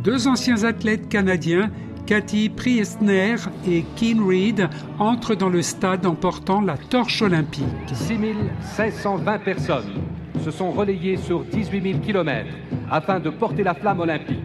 Deux 0.04 0.28
anciens 0.28 0.66
athlètes 0.66 1.08
canadiens, 1.08 1.72
Cathy 2.08 2.48
Priestner 2.48 3.36
et 3.68 3.84
Keen 3.98 4.26
Reed, 4.26 4.70
entrent 4.98 5.36
dans 5.36 5.50
le 5.50 5.62
stade 5.62 6.06
en 6.06 6.16
portant 6.16 6.62
la 6.62 6.78
torche 6.78 7.22
olympique. 7.22 7.66
6520 7.92 9.40
personnes 9.40 9.94
se 10.42 10.50
sont 10.50 10.72
relayées 10.72 11.18
sur 11.18 11.44
18 11.44 11.82
000 11.82 12.00
km 12.00 12.48
afin 12.90 13.20
de 13.20 13.30
porter 13.30 13.62
la 13.62 13.74
flamme 13.74 14.00
olympique. 14.00 14.40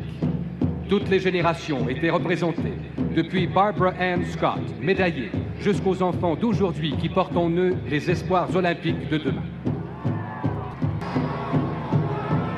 Toutes 0.88 1.08
les 1.08 1.20
générations 1.20 1.88
étaient 1.88 2.10
représentées, 2.10 2.74
depuis 3.14 3.46
Barbara 3.46 3.92
Ann 4.00 4.24
Scott, 4.24 4.58
médaillée, 4.80 5.30
jusqu'aux 5.60 6.02
enfants 6.02 6.34
d'aujourd'hui 6.34 6.96
qui 7.00 7.08
portent 7.08 7.36
en 7.36 7.48
eux 7.50 7.76
les 7.88 8.10
espoirs 8.10 8.48
olympiques 8.56 9.08
de 9.08 9.18
demain. 9.18 9.44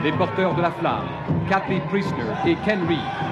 Les 0.02 0.12
porteurs 0.12 0.54
de 0.54 0.62
la 0.62 0.70
flamme, 0.70 1.04
Kathy 1.50 1.80
Priestner 1.90 2.32
et 2.46 2.56
Ken 2.64 2.80
Reed. 2.88 3.23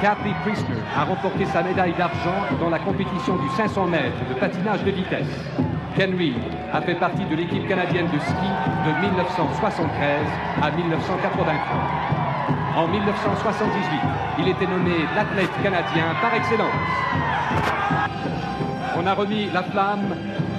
Kathy 0.00 0.34
Priestner 0.42 0.82
a 0.96 1.04
remporté 1.04 1.44
sa 1.46 1.62
médaille 1.62 1.94
d'argent 1.98 2.46
dans 2.60 2.70
la 2.70 2.78
compétition 2.78 3.36
du 3.36 3.48
500 3.56 3.86
mètres 3.86 4.28
de 4.28 4.34
patinage 4.34 4.84
de 4.84 4.90
vitesse. 4.90 5.26
Ken 5.96 6.16
Reed 6.16 6.42
a 6.72 6.80
fait 6.80 6.94
partie 6.94 7.24
de 7.24 7.34
l'équipe 7.34 7.66
canadienne 7.68 8.06
de 8.06 8.18
ski 8.18 8.50
de 8.86 9.00
1973 9.06 10.26
à 10.62 10.70
1983. 10.70 12.14
En 12.76 12.88
1978, 12.88 14.00
il 14.40 14.48
était 14.48 14.66
nommé 14.66 15.06
l'athlète 15.14 15.62
canadien 15.62 16.14
par 16.20 16.34
excellence. 16.34 16.74
On 18.96 19.06
a 19.06 19.14
remis 19.14 19.48
la 19.52 19.62
flamme 19.62 20.14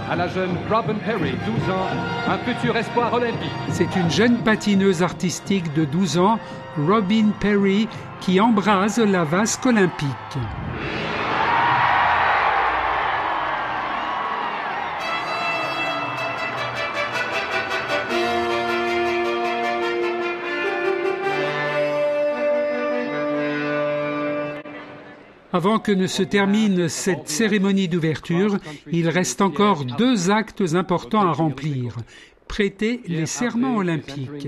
à 0.09 0.15
la 0.15 0.27
jeune 0.27 0.55
Robin 0.69 0.95
Perry, 1.05 1.33
12 1.45 1.69
ans, 1.69 1.87
un 2.27 2.37
futur 2.37 2.75
espoir 2.77 3.13
olympique. 3.13 3.51
C'est 3.69 3.95
une 3.95 4.09
jeune 4.09 4.37
patineuse 4.37 5.01
artistique 5.01 5.73
de 5.73 5.83
12 5.83 6.17
ans, 6.19 6.39
Robin 6.77 7.31
Perry, 7.39 7.87
qui 8.25 8.39
embrase 8.39 8.97
la 8.97 9.23
vasque 9.23 9.67
olympique. 9.67 10.07
Avant 25.53 25.77
que 25.77 25.91
ne 25.91 26.07
se 26.07 26.23
termine 26.23 26.89
cette 26.89 27.29
cérémonie 27.29 27.87
d'ouverture, 27.87 28.57
il 28.91 29.07
reste 29.07 29.41
encore 29.41 29.85
deux 29.85 30.31
actes 30.31 30.73
importants 30.73 31.21
à 31.21 31.31
remplir 31.31 31.95
prêter 32.47 33.01
les 33.07 33.25
serments 33.25 33.77
olympiques. 33.77 34.47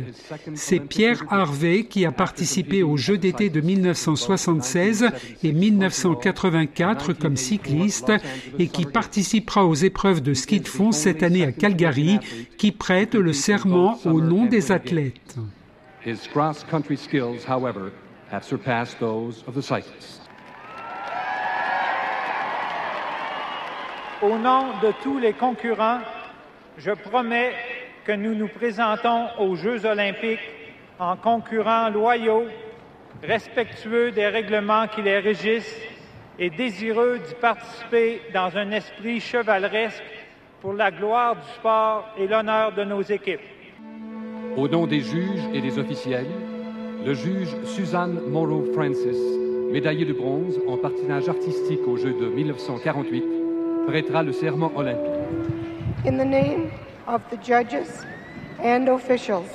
C'est 0.55 0.79
Pierre 0.79 1.23
Harvey 1.29 1.85
qui 1.85 2.05
a 2.05 2.11
participé 2.11 2.83
aux 2.83 2.97
Jeux 2.97 3.17
d'été 3.17 3.49
de 3.49 3.61
1976 3.61 5.09
et 5.43 5.51
1984 5.51 7.13
comme 7.13 7.35
cycliste 7.35 8.11
et 8.59 8.67
qui 8.67 8.85
participera 8.85 9.65
aux 9.65 9.75
épreuves 9.75 10.21
de 10.21 10.33
ski 10.33 10.61
de 10.61 10.67
fond 10.67 10.91
cette 10.91 11.23
année 11.23 11.43
à 11.43 11.51
Calgary, 11.51 12.19
qui 12.57 12.71
prête 12.71 13.15
le 13.15 13.33
serment 13.33 13.99
au 14.05 14.21
nom 14.21 14.45
des 14.45 14.71
athlètes. 14.71 15.37
Au 24.21 24.37
nom 24.37 24.79
de 24.81 24.91
tous 25.03 25.19
les 25.19 25.33
concurrents, 25.33 25.99
je 26.77 26.91
promets 26.91 27.53
que 28.07 28.13
nous 28.13 28.33
nous 28.33 28.47
présentons 28.47 29.27
aux 29.37 29.57
Jeux 29.57 29.85
olympiques 29.85 30.39
en 30.97 31.17
concurrents 31.17 31.89
loyaux, 31.89 32.45
respectueux 33.21 34.11
des 34.11 34.27
règlements 34.27 34.87
qui 34.87 35.01
les 35.01 35.19
régissent 35.19 35.77
et 36.39 36.49
désireux 36.49 37.19
d'y 37.19 37.33
participer 37.35 38.21
dans 38.33 38.55
un 38.55 38.71
esprit 38.71 39.19
chevaleresque 39.19 40.01
pour 40.61 40.71
la 40.71 40.89
gloire 40.89 41.35
du 41.35 41.47
sport 41.59 42.05
et 42.17 42.27
l'honneur 42.27 42.71
de 42.71 42.85
nos 42.85 43.01
équipes. 43.01 43.41
Au 44.55 44.69
nom 44.69 44.87
des 44.87 45.01
juges 45.01 45.43
et 45.53 45.59
des 45.59 45.77
officiels, 45.77 46.31
le 47.05 47.13
juge 47.13 47.49
Suzanne 47.65 48.21
Morrow 48.29 48.63
Francis, 48.73 49.17
médaillée 49.73 50.05
de 50.05 50.13
bronze 50.13 50.61
en 50.65 50.77
patinage 50.77 51.27
artistique 51.27 51.85
aux 51.85 51.97
Jeux 51.97 52.15
de 52.17 52.29
1948, 52.29 53.25
prêtera 53.85 54.23
le 54.23 54.31
serment 54.31 54.71
olympique. 54.77 55.11
In 56.05 56.17
the 56.17 56.25
name 56.25 56.69
of 57.07 57.27
the 57.29 57.37
judges 57.37 58.05
and 58.59 58.89
officials, 58.89 59.49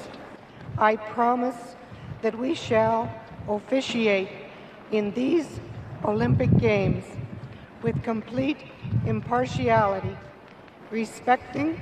I 0.78 0.96
promise 0.96 1.76
that 2.22 2.36
we 2.36 2.54
shall 2.54 3.12
officiate 3.48 4.28
in 4.90 5.12
these 5.12 5.60
Olympic 6.04 6.56
Games 6.58 7.04
with 7.82 8.02
complete 8.02 8.56
impartiality, 9.06 10.16
respecting 10.90 11.80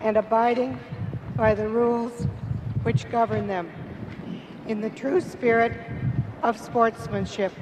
and 0.00 0.16
abiding 0.16 0.78
by 1.36 1.54
the 1.54 1.68
rules 1.68 2.26
which 2.82 3.08
govern 3.10 3.46
them, 3.46 3.70
in 4.66 4.80
the 4.80 4.90
true 4.90 5.20
spirit 5.20 5.72
of 6.42 6.58
sportsmanship, 6.58 7.52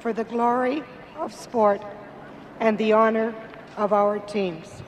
for 0.00 0.12
the 0.12 0.24
glory 0.24 0.82
of 1.18 1.32
sport 1.32 1.82
and 2.60 2.78
the 2.78 2.92
honor 2.92 3.34
of 3.76 3.92
our 3.92 4.18
teams. 4.18 4.82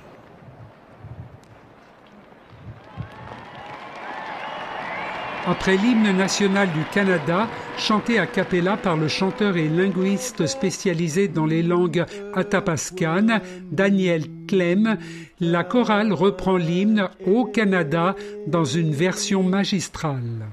après 5.46 5.76
l'hymne 5.76 6.16
national 6.16 6.68
du 6.72 6.84
Canada, 6.92 7.48
chanté 7.76 8.18
a 8.18 8.26
capella 8.26 8.76
par 8.76 8.96
le 8.96 9.08
chanteur 9.08 9.56
et 9.56 9.68
linguiste 9.68 10.46
spécialisé 10.46 11.28
dans 11.28 11.46
les 11.46 11.62
langues 11.62 12.04
atapascanes, 12.34 13.40
Daniel 13.70 14.24
Clem, 14.48 14.96
la 15.40 15.64
chorale 15.64 16.12
reprend 16.12 16.56
l'hymne 16.56 17.08
au 17.26 17.44
Canada 17.44 18.14
dans 18.46 18.64
une 18.64 18.92
version 18.92 19.42
magistrale. 19.42 20.46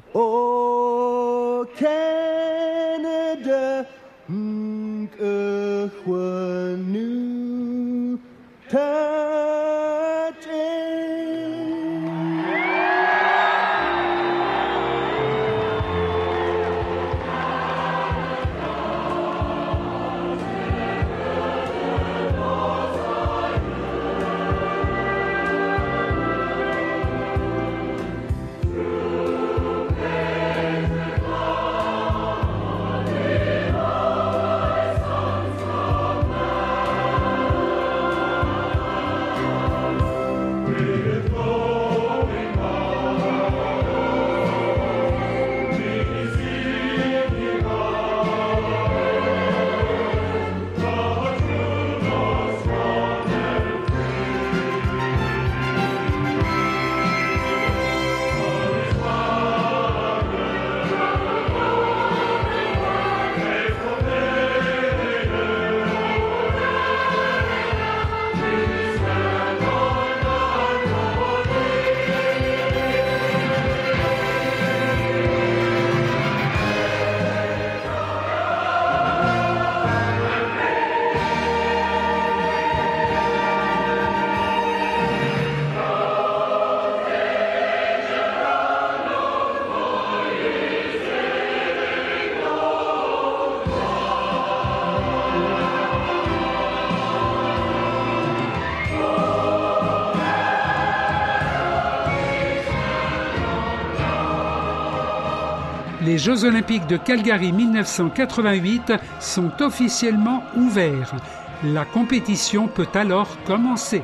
Jeux 106.24 106.46
olympiques 106.46 106.86
de 106.86 106.98
Calgary 106.98 107.52
1988 107.52 108.94
sont 109.20 109.52
officiellement 109.60 110.44
ouverts. 110.56 111.16
La 111.64 111.84
compétition 111.84 112.68
peut 112.68 112.90
alors 112.94 113.44
commencer. 113.44 114.04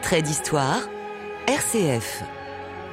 Trait 0.00 0.22
d'histoire, 0.22 0.88
RCF. 1.46 2.22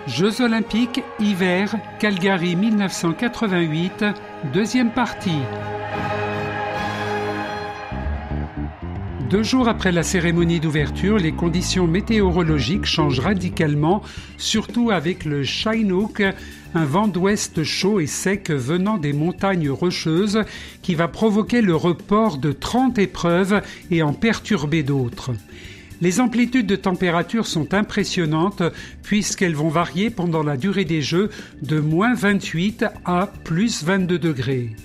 Jeux 0.08 0.42
olympiques 0.42 1.02
hiver 1.18 1.76
Calgary 1.98 2.58
1988, 2.58 4.04
deuxième 4.54 4.92
partie. 4.92 5.40
Deux 9.30 9.44
jours 9.44 9.70
après 9.70 9.92
la 9.94 10.04
cérémonie 10.04 10.60
d'ouverture, 10.60 11.18
les 11.18 11.32
conditions 11.32 11.88
météorologiques 11.88 12.86
changent 12.86 13.22
radicalement, 13.22 14.04
surtout 14.38 14.92
avec 14.92 15.24
le 15.24 15.44
Chinook, 15.44 16.22
un 16.76 16.86
vent 16.86 17.08
d'ouest 17.08 17.64
chaud 17.64 18.02
et 18.02 18.06
sec 18.06 18.52
venant 18.52 18.98
des 18.98 19.14
montagnes 19.14 19.70
rocheuses 19.70 20.44
qui 20.82 20.94
va 20.94 21.08
provoquer 21.08 21.62
le 21.62 21.76
report 21.76 22.38
de 22.38 22.52
30 22.52 23.00
épreuves 23.00 23.62
et 23.92 24.04
en 24.04 24.14
perturber 24.14 24.84
d'autres. 24.84 25.32
Les 26.02 26.20
amplitudes 26.20 26.68
de 26.68 26.76
température 26.76 27.48
sont 27.48 27.74
impressionnantes 27.74 28.64
puisqu'elles 29.02 29.56
vont 29.56 29.70
varier 29.70 30.10
pendant 30.10 30.44
la 30.44 30.58
durée 30.58 30.84
des 30.84 31.02
Jeux 31.02 31.30
de 31.62 31.80
moins 31.80 32.14
28 32.14 32.86
à 33.06 33.32
plus 33.46 33.84
22 33.84 34.20
degrés. 34.20 34.76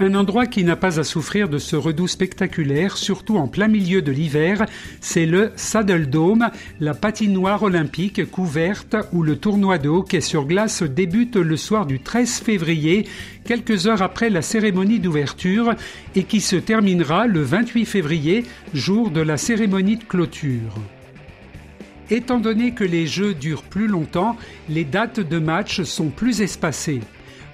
Un 0.00 0.14
endroit 0.14 0.46
qui 0.46 0.62
n'a 0.62 0.76
pas 0.76 1.00
à 1.00 1.02
souffrir 1.02 1.48
de 1.48 1.58
ce 1.58 1.74
redout 1.74 2.06
spectaculaire, 2.06 2.96
surtout 2.96 3.36
en 3.36 3.48
plein 3.48 3.66
milieu 3.66 4.00
de 4.00 4.12
l'hiver, 4.12 4.64
c'est 5.00 5.26
le 5.26 5.50
Saddle 5.56 6.06
Dome, 6.06 6.50
la 6.78 6.94
patinoire 6.94 7.64
olympique 7.64 8.30
couverte 8.30 8.94
où 9.12 9.24
le 9.24 9.34
tournoi 9.34 9.78
de 9.78 9.88
hockey 9.88 10.20
sur 10.20 10.44
glace 10.44 10.84
débute 10.84 11.34
le 11.34 11.56
soir 11.56 11.84
du 11.84 11.98
13 11.98 12.38
février, 12.38 13.08
quelques 13.44 13.88
heures 13.88 14.02
après 14.02 14.30
la 14.30 14.40
cérémonie 14.40 15.00
d'ouverture, 15.00 15.74
et 16.14 16.22
qui 16.22 16.40
se 16.40 16.54
terminera 16.54 17.26
le 17.26 17.42
28 17.42 17.84
février, 17.84 18.44
jour 18.74 19.10
de 19.10 19.20
la 19.20 19.36
cérémonie 19.36 19.96
de 19.96 20.04
clôture. 20.04 20.76
Étant 22.08 22.38
donné 22.38 22.70
que 22.70 22.84
les 22.84 23.08
jeux 23.08 23.34
durent 23.34 23.64
plus 23.64 23.88
longtemps, 23.88 24.36
les 24.68 24.84
dates 24.84 25.18
de 25.18 25.40
match 25.40 25.82
sont 25.82 26.10
plus 26.10 26.40
espacées. 26.40 27.00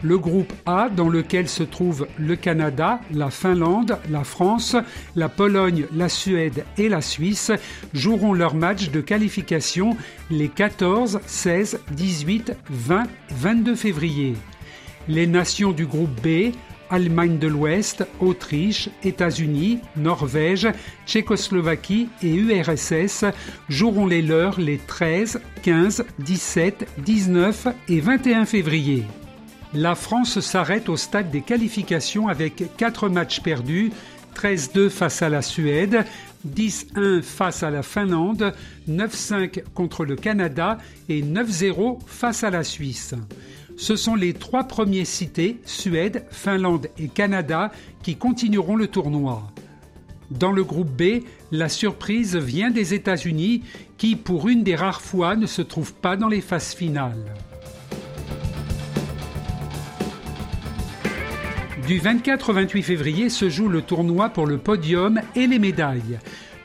Le 0.05 0.19
groupe 0.19 0.53
A, 0.67 0.91
dans 0.91 1.09
lequel 1.09 1.49
se 1.49 1.63
trouvent 1.63 2.07
le 2.19 2.37
Canada, 2.37 3.01
la 3.11 3.31
Finlande, 3.31 3.99
la 4.11 4.23
France, 4.23 4.77
la 5.17 5.31
Pologne, 5.31 5.87
la 5.97 6.11
Suède 6.11 6.67
et 6.77 6.91
la 6.91 7.01
Suisse, 7.01 7.51
joueront 7.95 8.35
leur 8.35 8.55
match 8.55 8.91
de 8.91 9.01
qualification 9.01 9.97
les 10.31 10.49
14, 10.49 11.21
16, 11.25 11.81
18, 11.93 12.53
20, 12.69 13.05
22 13.31 13.75
février. 13.75 14.35
Les 15.09 15.27
nations 15.27 15.73
du 15.73 15.87
groupe 15.87 16.21
B, 16.23 16.53
Allemagne 16.91 17.39
de 17.39 17.49
l'Ouest, 17.49 18.07
Autriche, 18.21 18.91
États-Unis, 19.05 19.79
Norvège, 19.97 20.69
Tchécoslovaquie 21.07 22.11
et 22.23 22.35
URSS 22.35 23.25
joueront 23.71 24.07
les 24.07 24.21
leurs 24.21 24.61
les 24.61 24.77
13, 24.77 25.41
15, 25.63 26.05
17, 26.19 26.89
19 26.99 27.69
et 27.89 28.01
21 28.01 28.45
février. 28.45 29.05
La 29.75 29.97
France 29.97 30.39
s'arrête 30.39 30.89
au 30.89 30.97
stade 30.97 31.33
des 31.33 31.43
qualifications 31.43 32.29
avec 32.29 32.77
4 32.77 33.09
matchs 33.09 33.41
perdus, 33.41 33.91
13-2 34.37 34.89
face 34.89 35.21
à 35.21 35.29
la 35.29 35.43
Suède, 35.43 36.05
10-1 36.49 37.23
face 37.23 37.65
à 37.65 37.71
la 37.71 37.83
Finlande, 37.83 38.55
9-5 38.89 39.65
contre 39.75 40.05
le 40.05 40.15
Canada 40.15 40.79
et 41.09 41.23
9-0 41.23 41.99
face 42.07 42.45
à 42.45 42.51
la 42.51 42.63
Suisse. 42.63 43.15
Ce 43.77 43.97
sont 43.97 44.15
les 44.15 44.33
trois 44.33 44.65
premiers 44.65 45.05
cités, 45.05 45.61
Suède, 45.65 46.25
Finlande 46.31 46.87
et 46.97 47.09
Canada, 47.09 47.73
qui 48.05 48.15
continueront 48.15 48.77
le 48.77 48.87
tournoi. 48.87 49.43
Dans 50.31 50.53
le 50.53 50.63
groupe 50.63 50.91
B, 50.91 51.25
la 51.51 51.69
surprise 51.69 52.37
vient 52.37 52.71
des 52.71 52.95
États-Unis 52.95 53.65
qui, 53.99 54.15
pour 54.15 54.49
une 54.49 54.63
des 54.63 54.77
rares 54.77 55.03
fois, 55.03 55.35
ne 55.35 55.47
se 55.47 55.63
trouvent 55.63 55.95
pas 55.95 56.17
dans 56.17 56.29
les 56.29 56.41
phases 56.41 56.75
finales. 56.75 57.35
Du 61.87 61.99
24 61.99 62.49
au 62.49 62.53
28 62.55 62.83
février 62.83 63.29
se 63.29 63.51
joue 63.51 63.69
le 63.69 63.83
tournoi 63.83 64.31
pour 64.31 64.47
le 64.47 64.57
podium 64.57 65.21
et 65.37 65.47
les 65.47 65.59
médailles. 65.59 66.19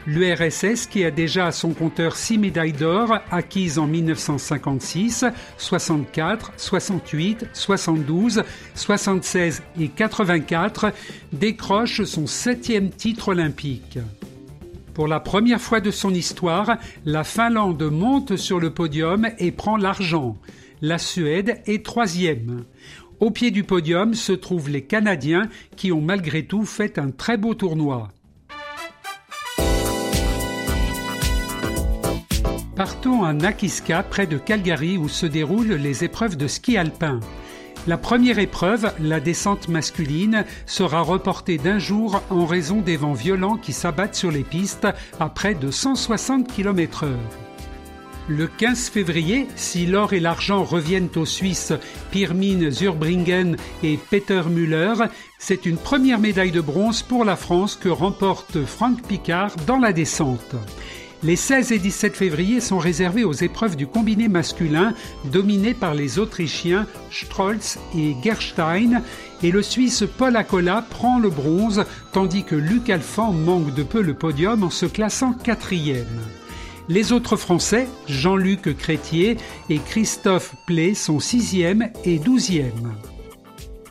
L'URSS, 0.07 0.87
qui 0.87 1.03
a 1.03 1.11
déjà 1.11 1.47
à 1.47 1.51
son 1.51 1.73
compteur 1.73 2.15
6 2.15 2.37
médailles 2.37 2.71
d'or 2.71 3.19
acquises 3.29 3.79
en 3.79 3.85
1956, 3.85 5.25
64, 5.57 6.53
68, 6.55 7.47
72, 7.51 8.43
76 8.75 9.61
et 9.77 9.89
84, 9.89 10.93
décroche 11.33 12.05
son 12.05 12.25
septième 12.25 12.89
titre 12.89 13.29
olympique. 13.29 13.99
Pour 14.93 15.09
la 15.09 15.19
première 15.19 15.59
fois 15.59 15.81
de 15.81 15.91
son 15.91 16.13
histoire, 16.13 16.77
la 17.05 17.25
Finlande 17.25 17.83
monte 17.83 18.37
sur 18.37 18.61
le 18.61 18.69
podium 18.69 19.27
et 19.37 19.51
prend 19.51 19.75
l'argent. 19.75 20.37
La 20.81 20.97
Suède 20.97 21.61
est 21.65 21.85
troisième. 21.85 22.63
Au 23.19 23.31
pied 23.31 23.51
du 23.51 23.65
podium 23.65 24.13
se 24.13 24.31
trouvent 24.31 24.69
les 24.69 24.83
Canadiens 24.83 25.49
qui 25.75 25.91
ont 25.91 25.99
malgré 25.99 26.45
tout 26.45 26.63
fait 26.63 26.97
un 26.97 27.11
très 27.11 27.35
beau 27.35 27.53
tournoi. 27.53 28.09
Partons 32.77 33.23
à 33.23 33.33
Nakiska, 33.33 34.03
près 34.03 34.25
de 34.25 34.37
Calgary, 34.37 34.97
où 34.97 35.09
se 35.09 35.25
déroulent 35.25 35.73
les 35.73 36.05
épreuves 36.05 36.37
de 36.37 36.47
ski 36.47 36.77
alpin. 36.77 37.19
La 37.87 37.97
première 37.97 38.39
épreuve, 38.39 38.93
la 39.01 39.19
descente 39.19 39.67
masculine, 39.67 40.45
sera 40.65 41.01
reportée 41.01 41.57
d'un 41.57 41.77
jour 41.77 42.21
en 42.29 42.45
raison 42.45 42.79
des 42.79 42.95
vents 42.95 43.11
violents 43.11 43.57
qui 43.57 43.73
s'abattent 43.73 44.15
sur 44.15 44.31
les 44.31 44.43
pistes 44.43 44.87
à 45.19 45.27
près 45.27 45.55
de 45.55 45.71
160 45.71 46.47
km/h. 46.47 47.48
Le 48.29 48.45
15 48.45 48.89
février, 48.89 49.47
si 49.55 49.87
l'or 49.87 50.13
et 50.13 50.19
l'argent 50.19 50.63
reviennent 50.63 51.09
aux 51.15 51.25
Suisses 51.25 51.73
Pirmin 52.11 52.69
Zurbringen 52.69 53.57
et 53.81 53.97
Peter 54.11 54.43
Müller, 54.47 54.93
c'est 55.39 55.65
une 55.65 55.77
première 55.77 56.19
médaille 56.19 56.51
de 56.51 56.61
bronze 56.61 57.01
pour 57.01 57.25
la 57.25 57.35
France 57.35 57.75
que 57.75 57.89
remporte 57.89 58.63
Franck 58.65 59.01
Picard 59.01 59.55
dans 59.65 59.79
la 59.79 59.93
descente. 59.93 60.55
Les 61.23 61.35
16 61.35 61.71
et 61.71 61.79
17 61.79 62.15
février 62.15 62.61
sont 62.61 62.77
réservés 62.77 63.23
aux 63.23 63.33
épreuves 63.33 63.75
du 63.75 63.87
combiné 63.87 64.27
masculin 64.27 64.93
dominé 65.31 65.73
par 65.73 65.95
les 65.95 66.19
Autrichiens 66.19 66.85
Strolz 67.09 67.79
et 67.97 68.15
Gerstein 68.23 69.01
et 69.41 69.49
le 69.49 69.63
Suisse 69.63 70.03
Paul 70.19 70.35
Acola 70.35 70.85
prend 70.87 71.17
le 71.17 71.31
bronze 71.31 71.83
tandis 72.13 72.43
que 72.43 72.55
Luc 72.55 72.91
Alphand 72.91 73.33
manque 73.33 73.73
de 73.73 73.81
peu 73.81 74.03
le 74.03 74.13
podium 74.13 74.63
en 74.63 74.69
se 74.69 74.85
classant 74.85 75.33
quatrième. 75.33 76.05
Les 76.91 77.11
autres 77.11 77.35
Français, 77.35 77.87
Jean-Luc 78.07 78.75
Crétier 78.75 79.37
et 79.69 79.77
Christophe 79.77 80.55
Play, 80.65 80.95
sont 80.95 81.19
6e 81.19 81.91
et 82.03 82.17
12e. 82.17 82.63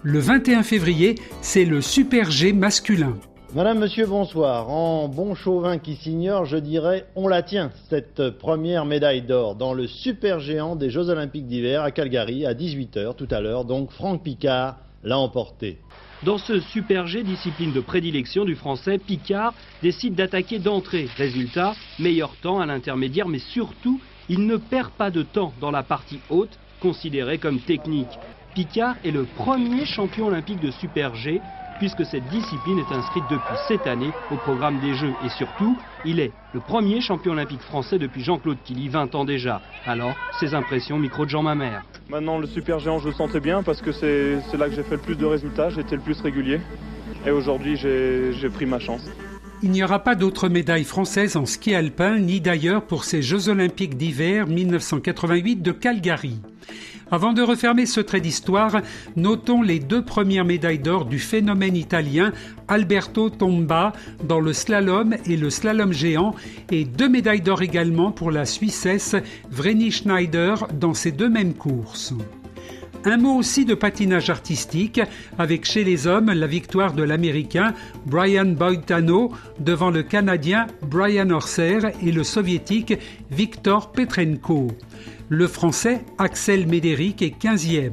Le 0.03 0.19
21 0.19 0.65
février, 0.65 1.15
c'est 1.41 1.65
le 1.65 1.81
Super 1.81 2.33
G 2.33 2.53
masculin. 2.53 3.15
Madame, 3.55 3.79
Monsieur, 3.79 4.05
bonsoir. 4.05 4.69
En 4.69 5.07
bon 5.07 5.37
chauvin 5.37 5.79
qui 5.79 5.95
s'ignore, 5.95 6.45
je 6.45 6.57
dirais 6.57 7.07
on 7.15 7.29
la 7.29 7.45
tient, 7.45 7.71
cette 7.89 8.31
première 8.31 8.85
médaille 8.85 9.23
d'or 9.23 9.55
dans 9.55 9.75
le 9.75 9.87
super 9.87 10.41
géant 10.41 10.75
des 10.75 10.91
Jeux 10.91 11.09
Olympiques 11.09 11.47
d'hiver 11.47 11.85
à 11.85 11.93
Calgary 11.93 12.47
à 12.47 12.55
18h 12.55 13.15
tout 13.15 13.29
à 13.31 13.41
l'heure. 13.41 13.65
Donc 13.65 13.93
Franck 13.93 14.25
Picard 14.25 14.77
l'a 15.05 15.21
emporté. 15.21 15.79
Dans 16.25 16.39
ce 16.39 16.59
Super 16.59 17.07
G, 17.07 17.23
discipline 17.23 17.73
de 17.73 17.81
prédilection 17.81 18.45
du 18.45 18.57
français, 18.57 18.99
Picard 18.99 19.55
décide 19.83 20.17
d'attaquer 20.17 20.59
d'entrée. 20.59 21.09
Résultat, 21.17 21.77
meilleur 22.01 22.37
temps 22.39 22.59
à 22.59 22.67
l'intermédiaire, 22.67 23.29
mais 23.29 23.39
surtout, 23.39 24.01
il 24.29 24.45
ne 24.45 24.57
perd 24.57 24.91
pas 24.91 25.13
de 25.13 25.23
temps 25.23 25.55
dans 25.61 25.71
la 25.71 25.85
partie 25.85 26.21
haute, 26.29 26.59
considérée 26.81 27.39
comme 27.39 27.61
technique. 27.61 28.19
Picard 28.53 28.97
est 29.05 29.13
le 29.13 29.27
premier 29.27 29.87
champion 29.87 30.27
olympique 30.27 30.59
de 30.59 30.73
Super 30.73 31.15
G 31.15 31.41
puisque 31.79 32.05
cette 32.05 32.25
discipline 32.25 32.79
est 32.79 32.93
inscrite 32.93 33.25
depuis 33.31 33.57
cette 33.67 33.87
année 33.87 34.13
au 34.31 34.37
programme 34.37 34.79
des 34.79 34.95
Jeux. 34.95 35.15
Et 35.25 35.29
surtout, 35.29 35.77
il 36.05 36.21
est 36.21 36.33
le 36.53 36.61
premier 36.61 37.01
champion 37.01 37.33
olympique 37.33 37.63
français 37.63 37.99
depuis 37.99 38.23
Jean-Claude 38.23 38.59
Killy, 38.65 38.89
20 38.89 39.15
ans 39.15 39.25
déjà. 39.25 39.63
Alors, 39.87 40.15
ses 40.33 40.55
impressions, 40.55 40.99
micro 40.99 41.25
de 41.25 41.31
Jean 41.31 41.43
Mamère. 41.43 41.83
Maintenant, 42.11 42.39
le 42.39 42.47
super 42.47 42.79
géant, 42.79 42.99
je 42.99 43.09
le 43.09 43.15
sentais 43.15 43.41
bien 43.41 43.63
parce 43.63 43.81
que 43.81 43.93
c'est 43.93 44.57
là 44.57 44.69
que 44.69 44.75
j'ai 44.75 44.83
fait 44.83 44.97
le 44.97 45.03
plus 45.03 45.17
de 45.17 45.25
résultats, 45.25 45.71
été 45.71 45.97
le 45.97 46.03
plus 46.03 46.21
régulier. 46.21 46.61
Et 47.27 47.31
aujourd'hui, 47.31 47.77
j'ai 47.77 48.51
pris 48.51 48.67
ma 48.67 48.79
chance. 48.79 49.03
Il 49.61 49.71
n'y 49.71 49.83
aura 49.83 49.99
pas 49.99 50.15
d'autres 50.15 50.49
médailles 50.49 50.85
françaises 50.85 51.37
en 51.37 51.45
ski 51.45 51.75
alpin, 51.75 52.19
ni 52.19 52.41
d'ailleurs 52.41 52.83
pour 52.83 53.03
ces 53.03 53.23
Jeux 53.23 53.49
olympiques 53.49 53.97
d'hiver 53.97 54.47
1988 54.47 55.63
de 55.63 55.73
Calgary. 55.73 56.37
Avant 57.11 57.33
de 57.33 57.43
refermer 57.43 57.87
ce 57.87 58.01
trait 58.01 58.21
d'histoire, 58.21 58.83
notons 59.17 59.63
les 59.63 59.81
deux 59.81 60.05
premières 60.05 60.45
médailles 60.45 60.79
d'or 60.79 61.07
du 61.07 61.19
phénomène 61.19 61.75
italien 61.75 62.33
Alberto 62.69 63.31
Tomba 63.31 63.93
dans 64.23 64.41
le 64.41 64.53
slalom 64.53 65.17
et 65.27 65.37
le 65.37 65.51
slalom 65.51 65.93
géant 65.93 66.35
et 66.71 66.85
deux 66.85 67.09
médailles 67.09 67.41
d'or 67.41 67.63
également 67.63 68.13
pour 68.13 68.31
la 68.31 68.45
Suissesse 68.45 69.17
Vreni 69.51 69.91
Schneider 69.91 70.69
dans 70.79 70.95
ces 70.95 71.11
deux 71.11 71.31
mêmes 71.31 71.55
courses. 71.55 72.15
Un 73.05 73.17
mot 73.17 73.37
aussi 73.37 73.65
de 73.65 73.75
patinage 73.75 74.29
artistique, 74.29 75.01
avec 75.39 75.65
chez 75.65 75.85
les 75.85 76.07
hommes 76.07 76.33
la 76.33 76.47
victoire 76.47 76.93
de 76.93 77.03
l'Américain 77.03 77.73
Brian 78.07 78.47
Boitano 78.47 79.33
devant 79.61 79.91
le 79.91 80.03
Canadien 80.03 80.67
Brian 80.83 81.31
Orser 81.31 81.79
et 82.03 82.11
le 82.11 82.25
Soviétique 82.25 82.95
Viktor 83.31 83.93
Petrenko. 83.93 84.69
Le 85.29 85.47
Français 85.47 86.05
Axel 86.19 86.67
Médéric 86.67 87.23
est 87.23 87.41
15e. 87.41 87.93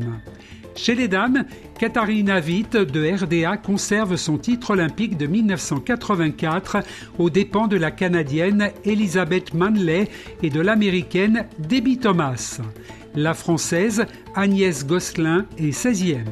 Chez 0.75 0.95
les 0.95 1.07
dames, 1.07 1.45
Katharina 1.79 2.39
Witt 2.39 2.75
de 2.75 3.23
RDA 3.23 3.57
conserve 3.57 4.17
son 4.17 4.37
titre 4.37 4.71
olympique 4.71 5.17
de 5.17 5.27
1984 5.27 6.77
aux 7.17 7.29
dépens 7.29 7.67
de 7.67 7.77
la 7.77 7.91
Canadienne 7.91 8.71
Elizabeth 8.83 9.53
Manley 9.53 10.09
et 10.43 10.49
de 10.49 10.59
l'Américaine 10.59 11.45
Debbie 11.59 11.99
Thomas. 11.99 12.59
La 13.15 13.33
Française 13.33 14.05
Agnès 14.35 14.85
Gosselin 14.85 15.45
est 15.57 15.69
16e. 15.69 16.25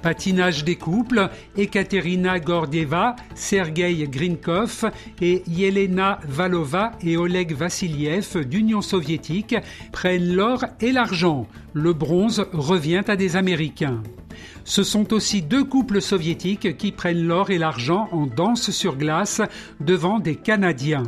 Patinage 0.00 0.64
des 0.64 0.76
couples, 0.76 1.28
Ekaterina 1.58 2.40
Gordieva, 2.40 3.16
Sergei 3.34 4.08
Grinkov 4.08 4.90
et 5.20 5.42
Yelena 5.46 6.18
Valova 6.26 6.92
et 7.02 7.18
Oleg 7.18 7.54
Vassiliev 7.54 8.38
d'Union 8.46 8.80
soviétique 8.80 9.54
prennent 9.92 10.34
l'or 10.34 10.64
et 10.80 10.92
l'argent. 10.92 11.46
Le 11.74 11.92
bronze 11.92 12.46
revient 12.52 13.02
à 13.06 13.16
des 13.16 13.36
Américains. 13.36 14.02
Ce 14.64 14.82
sont 14.82 15.12
aussi 15.12 15.42
deux 15.42 15.64
couples 15.64 16.00
soviétiques 16.00 16.78
qui 16.78 16.90
prennent 16.90 17.26
l'or 17.26 17.50
et 17.50 17.58
l'argent 17.58 18.08
en 18.12 18.26
danse 18.26 18.70
sur 18.70 18.96
glace 18.96 19.42
devant 19.80 20.20
des 20.20 20.36
Canadiens. 20.36 21.04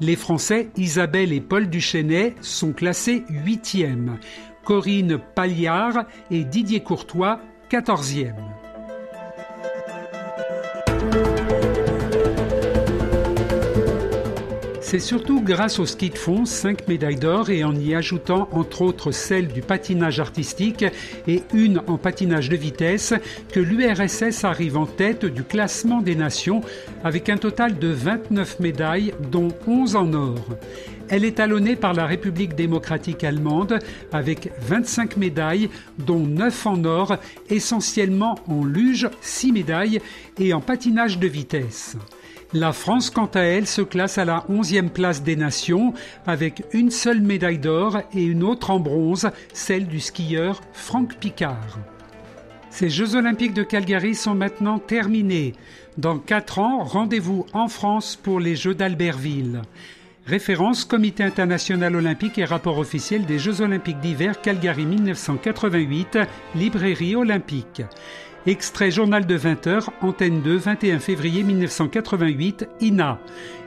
Les 0.00 0.16
Français 0.16 0.68
Isabelle 0.76 1.32
et 1.32 1.40
Paul 1.40 1.68
Duchesnay 1.68 2.34
sont 2.40 2.72
classés 2.72 3.24
huitièmes. 3.28 4.18
Corinne 4.64 5.18
Palliard 5.34 6.06
et 6.30 6.44
Didier 6.44 6.80
Courtois, 6.80 7.40
quatorzième. 7.68 8.34
C'est 14.88 15.00
surtout 15.00 15.40
grâce 15.40 15.80
au 15.80 15.84
ski 15.84 16.10
de 16.10 16.16
fond, 16.16 16.44
5 16.44 16.86
médailles 16.86 17.16
d'or 17.16 17.50
et 17.50 17.64
en 17.64 17.74
y 17.74 17.92
ajoutant 17.92 18.48
entre 18.52 18.82
autres 18.82 19.10
celle 19.10 19.48
du 19.48 19.60
patinage 19.60 20.20
artistique 20.20 20.84
et 21.26 21.42
une 21.52 21.82
en 21.88 21.98
patinage 21.98 22.48
de 22.48 22.54
vitesse 22.54 23.12
que 23.50 23.58
l'URSS 23.58 24.44
arrive 24.44 24.76
en 24.76 24.86
tête 24.86 25.24
du 25.24 25.42
classement 25.42 26.02
des 26.02 26.14
nations 26.14 26.60
avec 27.02 27.28
un 27.28 27.36
total 27.36 27.80
de 27.80 27.88
29 27.88 28.60
médailles 28.60 29.12
dont 29.32 29.48
11 29.66 29.96
en 29.96 30.12
or. 30.12 30.38
Elle 31.08 31.24
est 31.24 31.38
talonnée 31.38 31.74
par 31.74 31.92
la 31.92 32.06
République 32.06 32.54
démocratique 32.54 33.24
allemande 33.24 33.80
avec 34.12 34.52
25 34.60 35.16
médailles 35.16 35.68
dont 35.98 36.24
9 36.24 36.64
en 36.64 36.84
or, 36.84 37.16
essentiellement 37.50 38.36
en 38.46 38.64
luge, 38.64 39.10
6 39.20 39.50
médailles 39.50 40.00
et 40.38 40.54
en 40.54 40.60
patinage 40.60 41.18
de 41.18 41.26
vitesse. 41.26 41.96
La 42.52 42.72
France, 42.72 43.10
quant 43.10 43.30
à 43.34 43.40
elle, 43.40 43.66
se 43.66 43.82
classe 43.82 44.18
à 44.18 44.24
la 44.24 44.44
11e 44.48 44.88
place 44.88 45.22
des 45.22 45.34
nations 45.34 45.94
avec 46.26 46.62
une 46.72 46.92
seule 46.92 47.20
médaille 47.20 47.58
d'or 47.58 47.98
et 48.14 48.22
une 48.22 48.44
autre 48.44 48.70
en 48.70 48.78
bronze, 48.78 49.30
celle 49.52 49.86
du 49.86 49.98
skieur 49.98 50.60
Franck 50.72 51.16
Picard. 51.16 51.78
Ces 52.70 52.88
Jeux 52.88 53.16
olympiques 53.16 53.54
de 53.54 53.64
Calgary 53.64 54.14
sont 54.14 54.34
maintenant 54.34 54.78
terminés. 54.78 55.54
Dans 55.98 56.18
quatre 56.18 56.58
ans, 56.60 56.84
rendez-vous 56.84 57.46
en 57.52 57.68
France 57.68 58.16
pour 58.16 58.38
les 58.38 58.54
Jeux 58.54 58.74
d'Albertville. 58.74 59.62
Référence 60.26 60.84
Comité 60.84 61.22
international 61.22 61.96
olympique 61.96 62.38
et 62.38 62.44
rapport 62.44 62.78
officiel 62.78 63.26
des 63.26 63.38
Jeux 63.38 63.60
olympiques 63.60 64.00
d'hiver 64.00 64.40
Calgary 64.40 64.84
1988, 64.84 66.18
librairie 66.54 67.16
olympique. 67.16 67.82
Extrait 68.46 68.92
Journal 68.92 69.26
de 69.26 69.36
20h, 69.36 69.88
Antenne 70.02 70.40
2, 70.40 70.56
21 70.56 71.00
février 71.00 71.42
1988, 71.42 72.68
INA. 72.80 73.18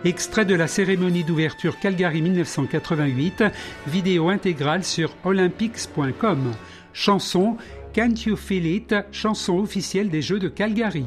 Extrait 0.06 0.46
de 0.46 0.56
la 0.56 0.68
cérémonie 0.68 1.26
d'ouverture 1.26 1.78
Calgary 1.80 2.22
1988, 2.22 3.44
vidéo 3.88 4.30
intégrale 4.30 4.86
sur 4.86 5.14
olympics.com. 5.26 6.54
Chanson 6.94 7.58
Can't 7.94 8.24
You 8.26 8.38
Feel 8.38 8.68
It, 8.68 8.96
chanson 9.12 9.60
officielle 9.60 10.10
des 10.10 10.22
Jeux 10.22 10.40
de 10.40 10.48
Calgary. 10.48 11.06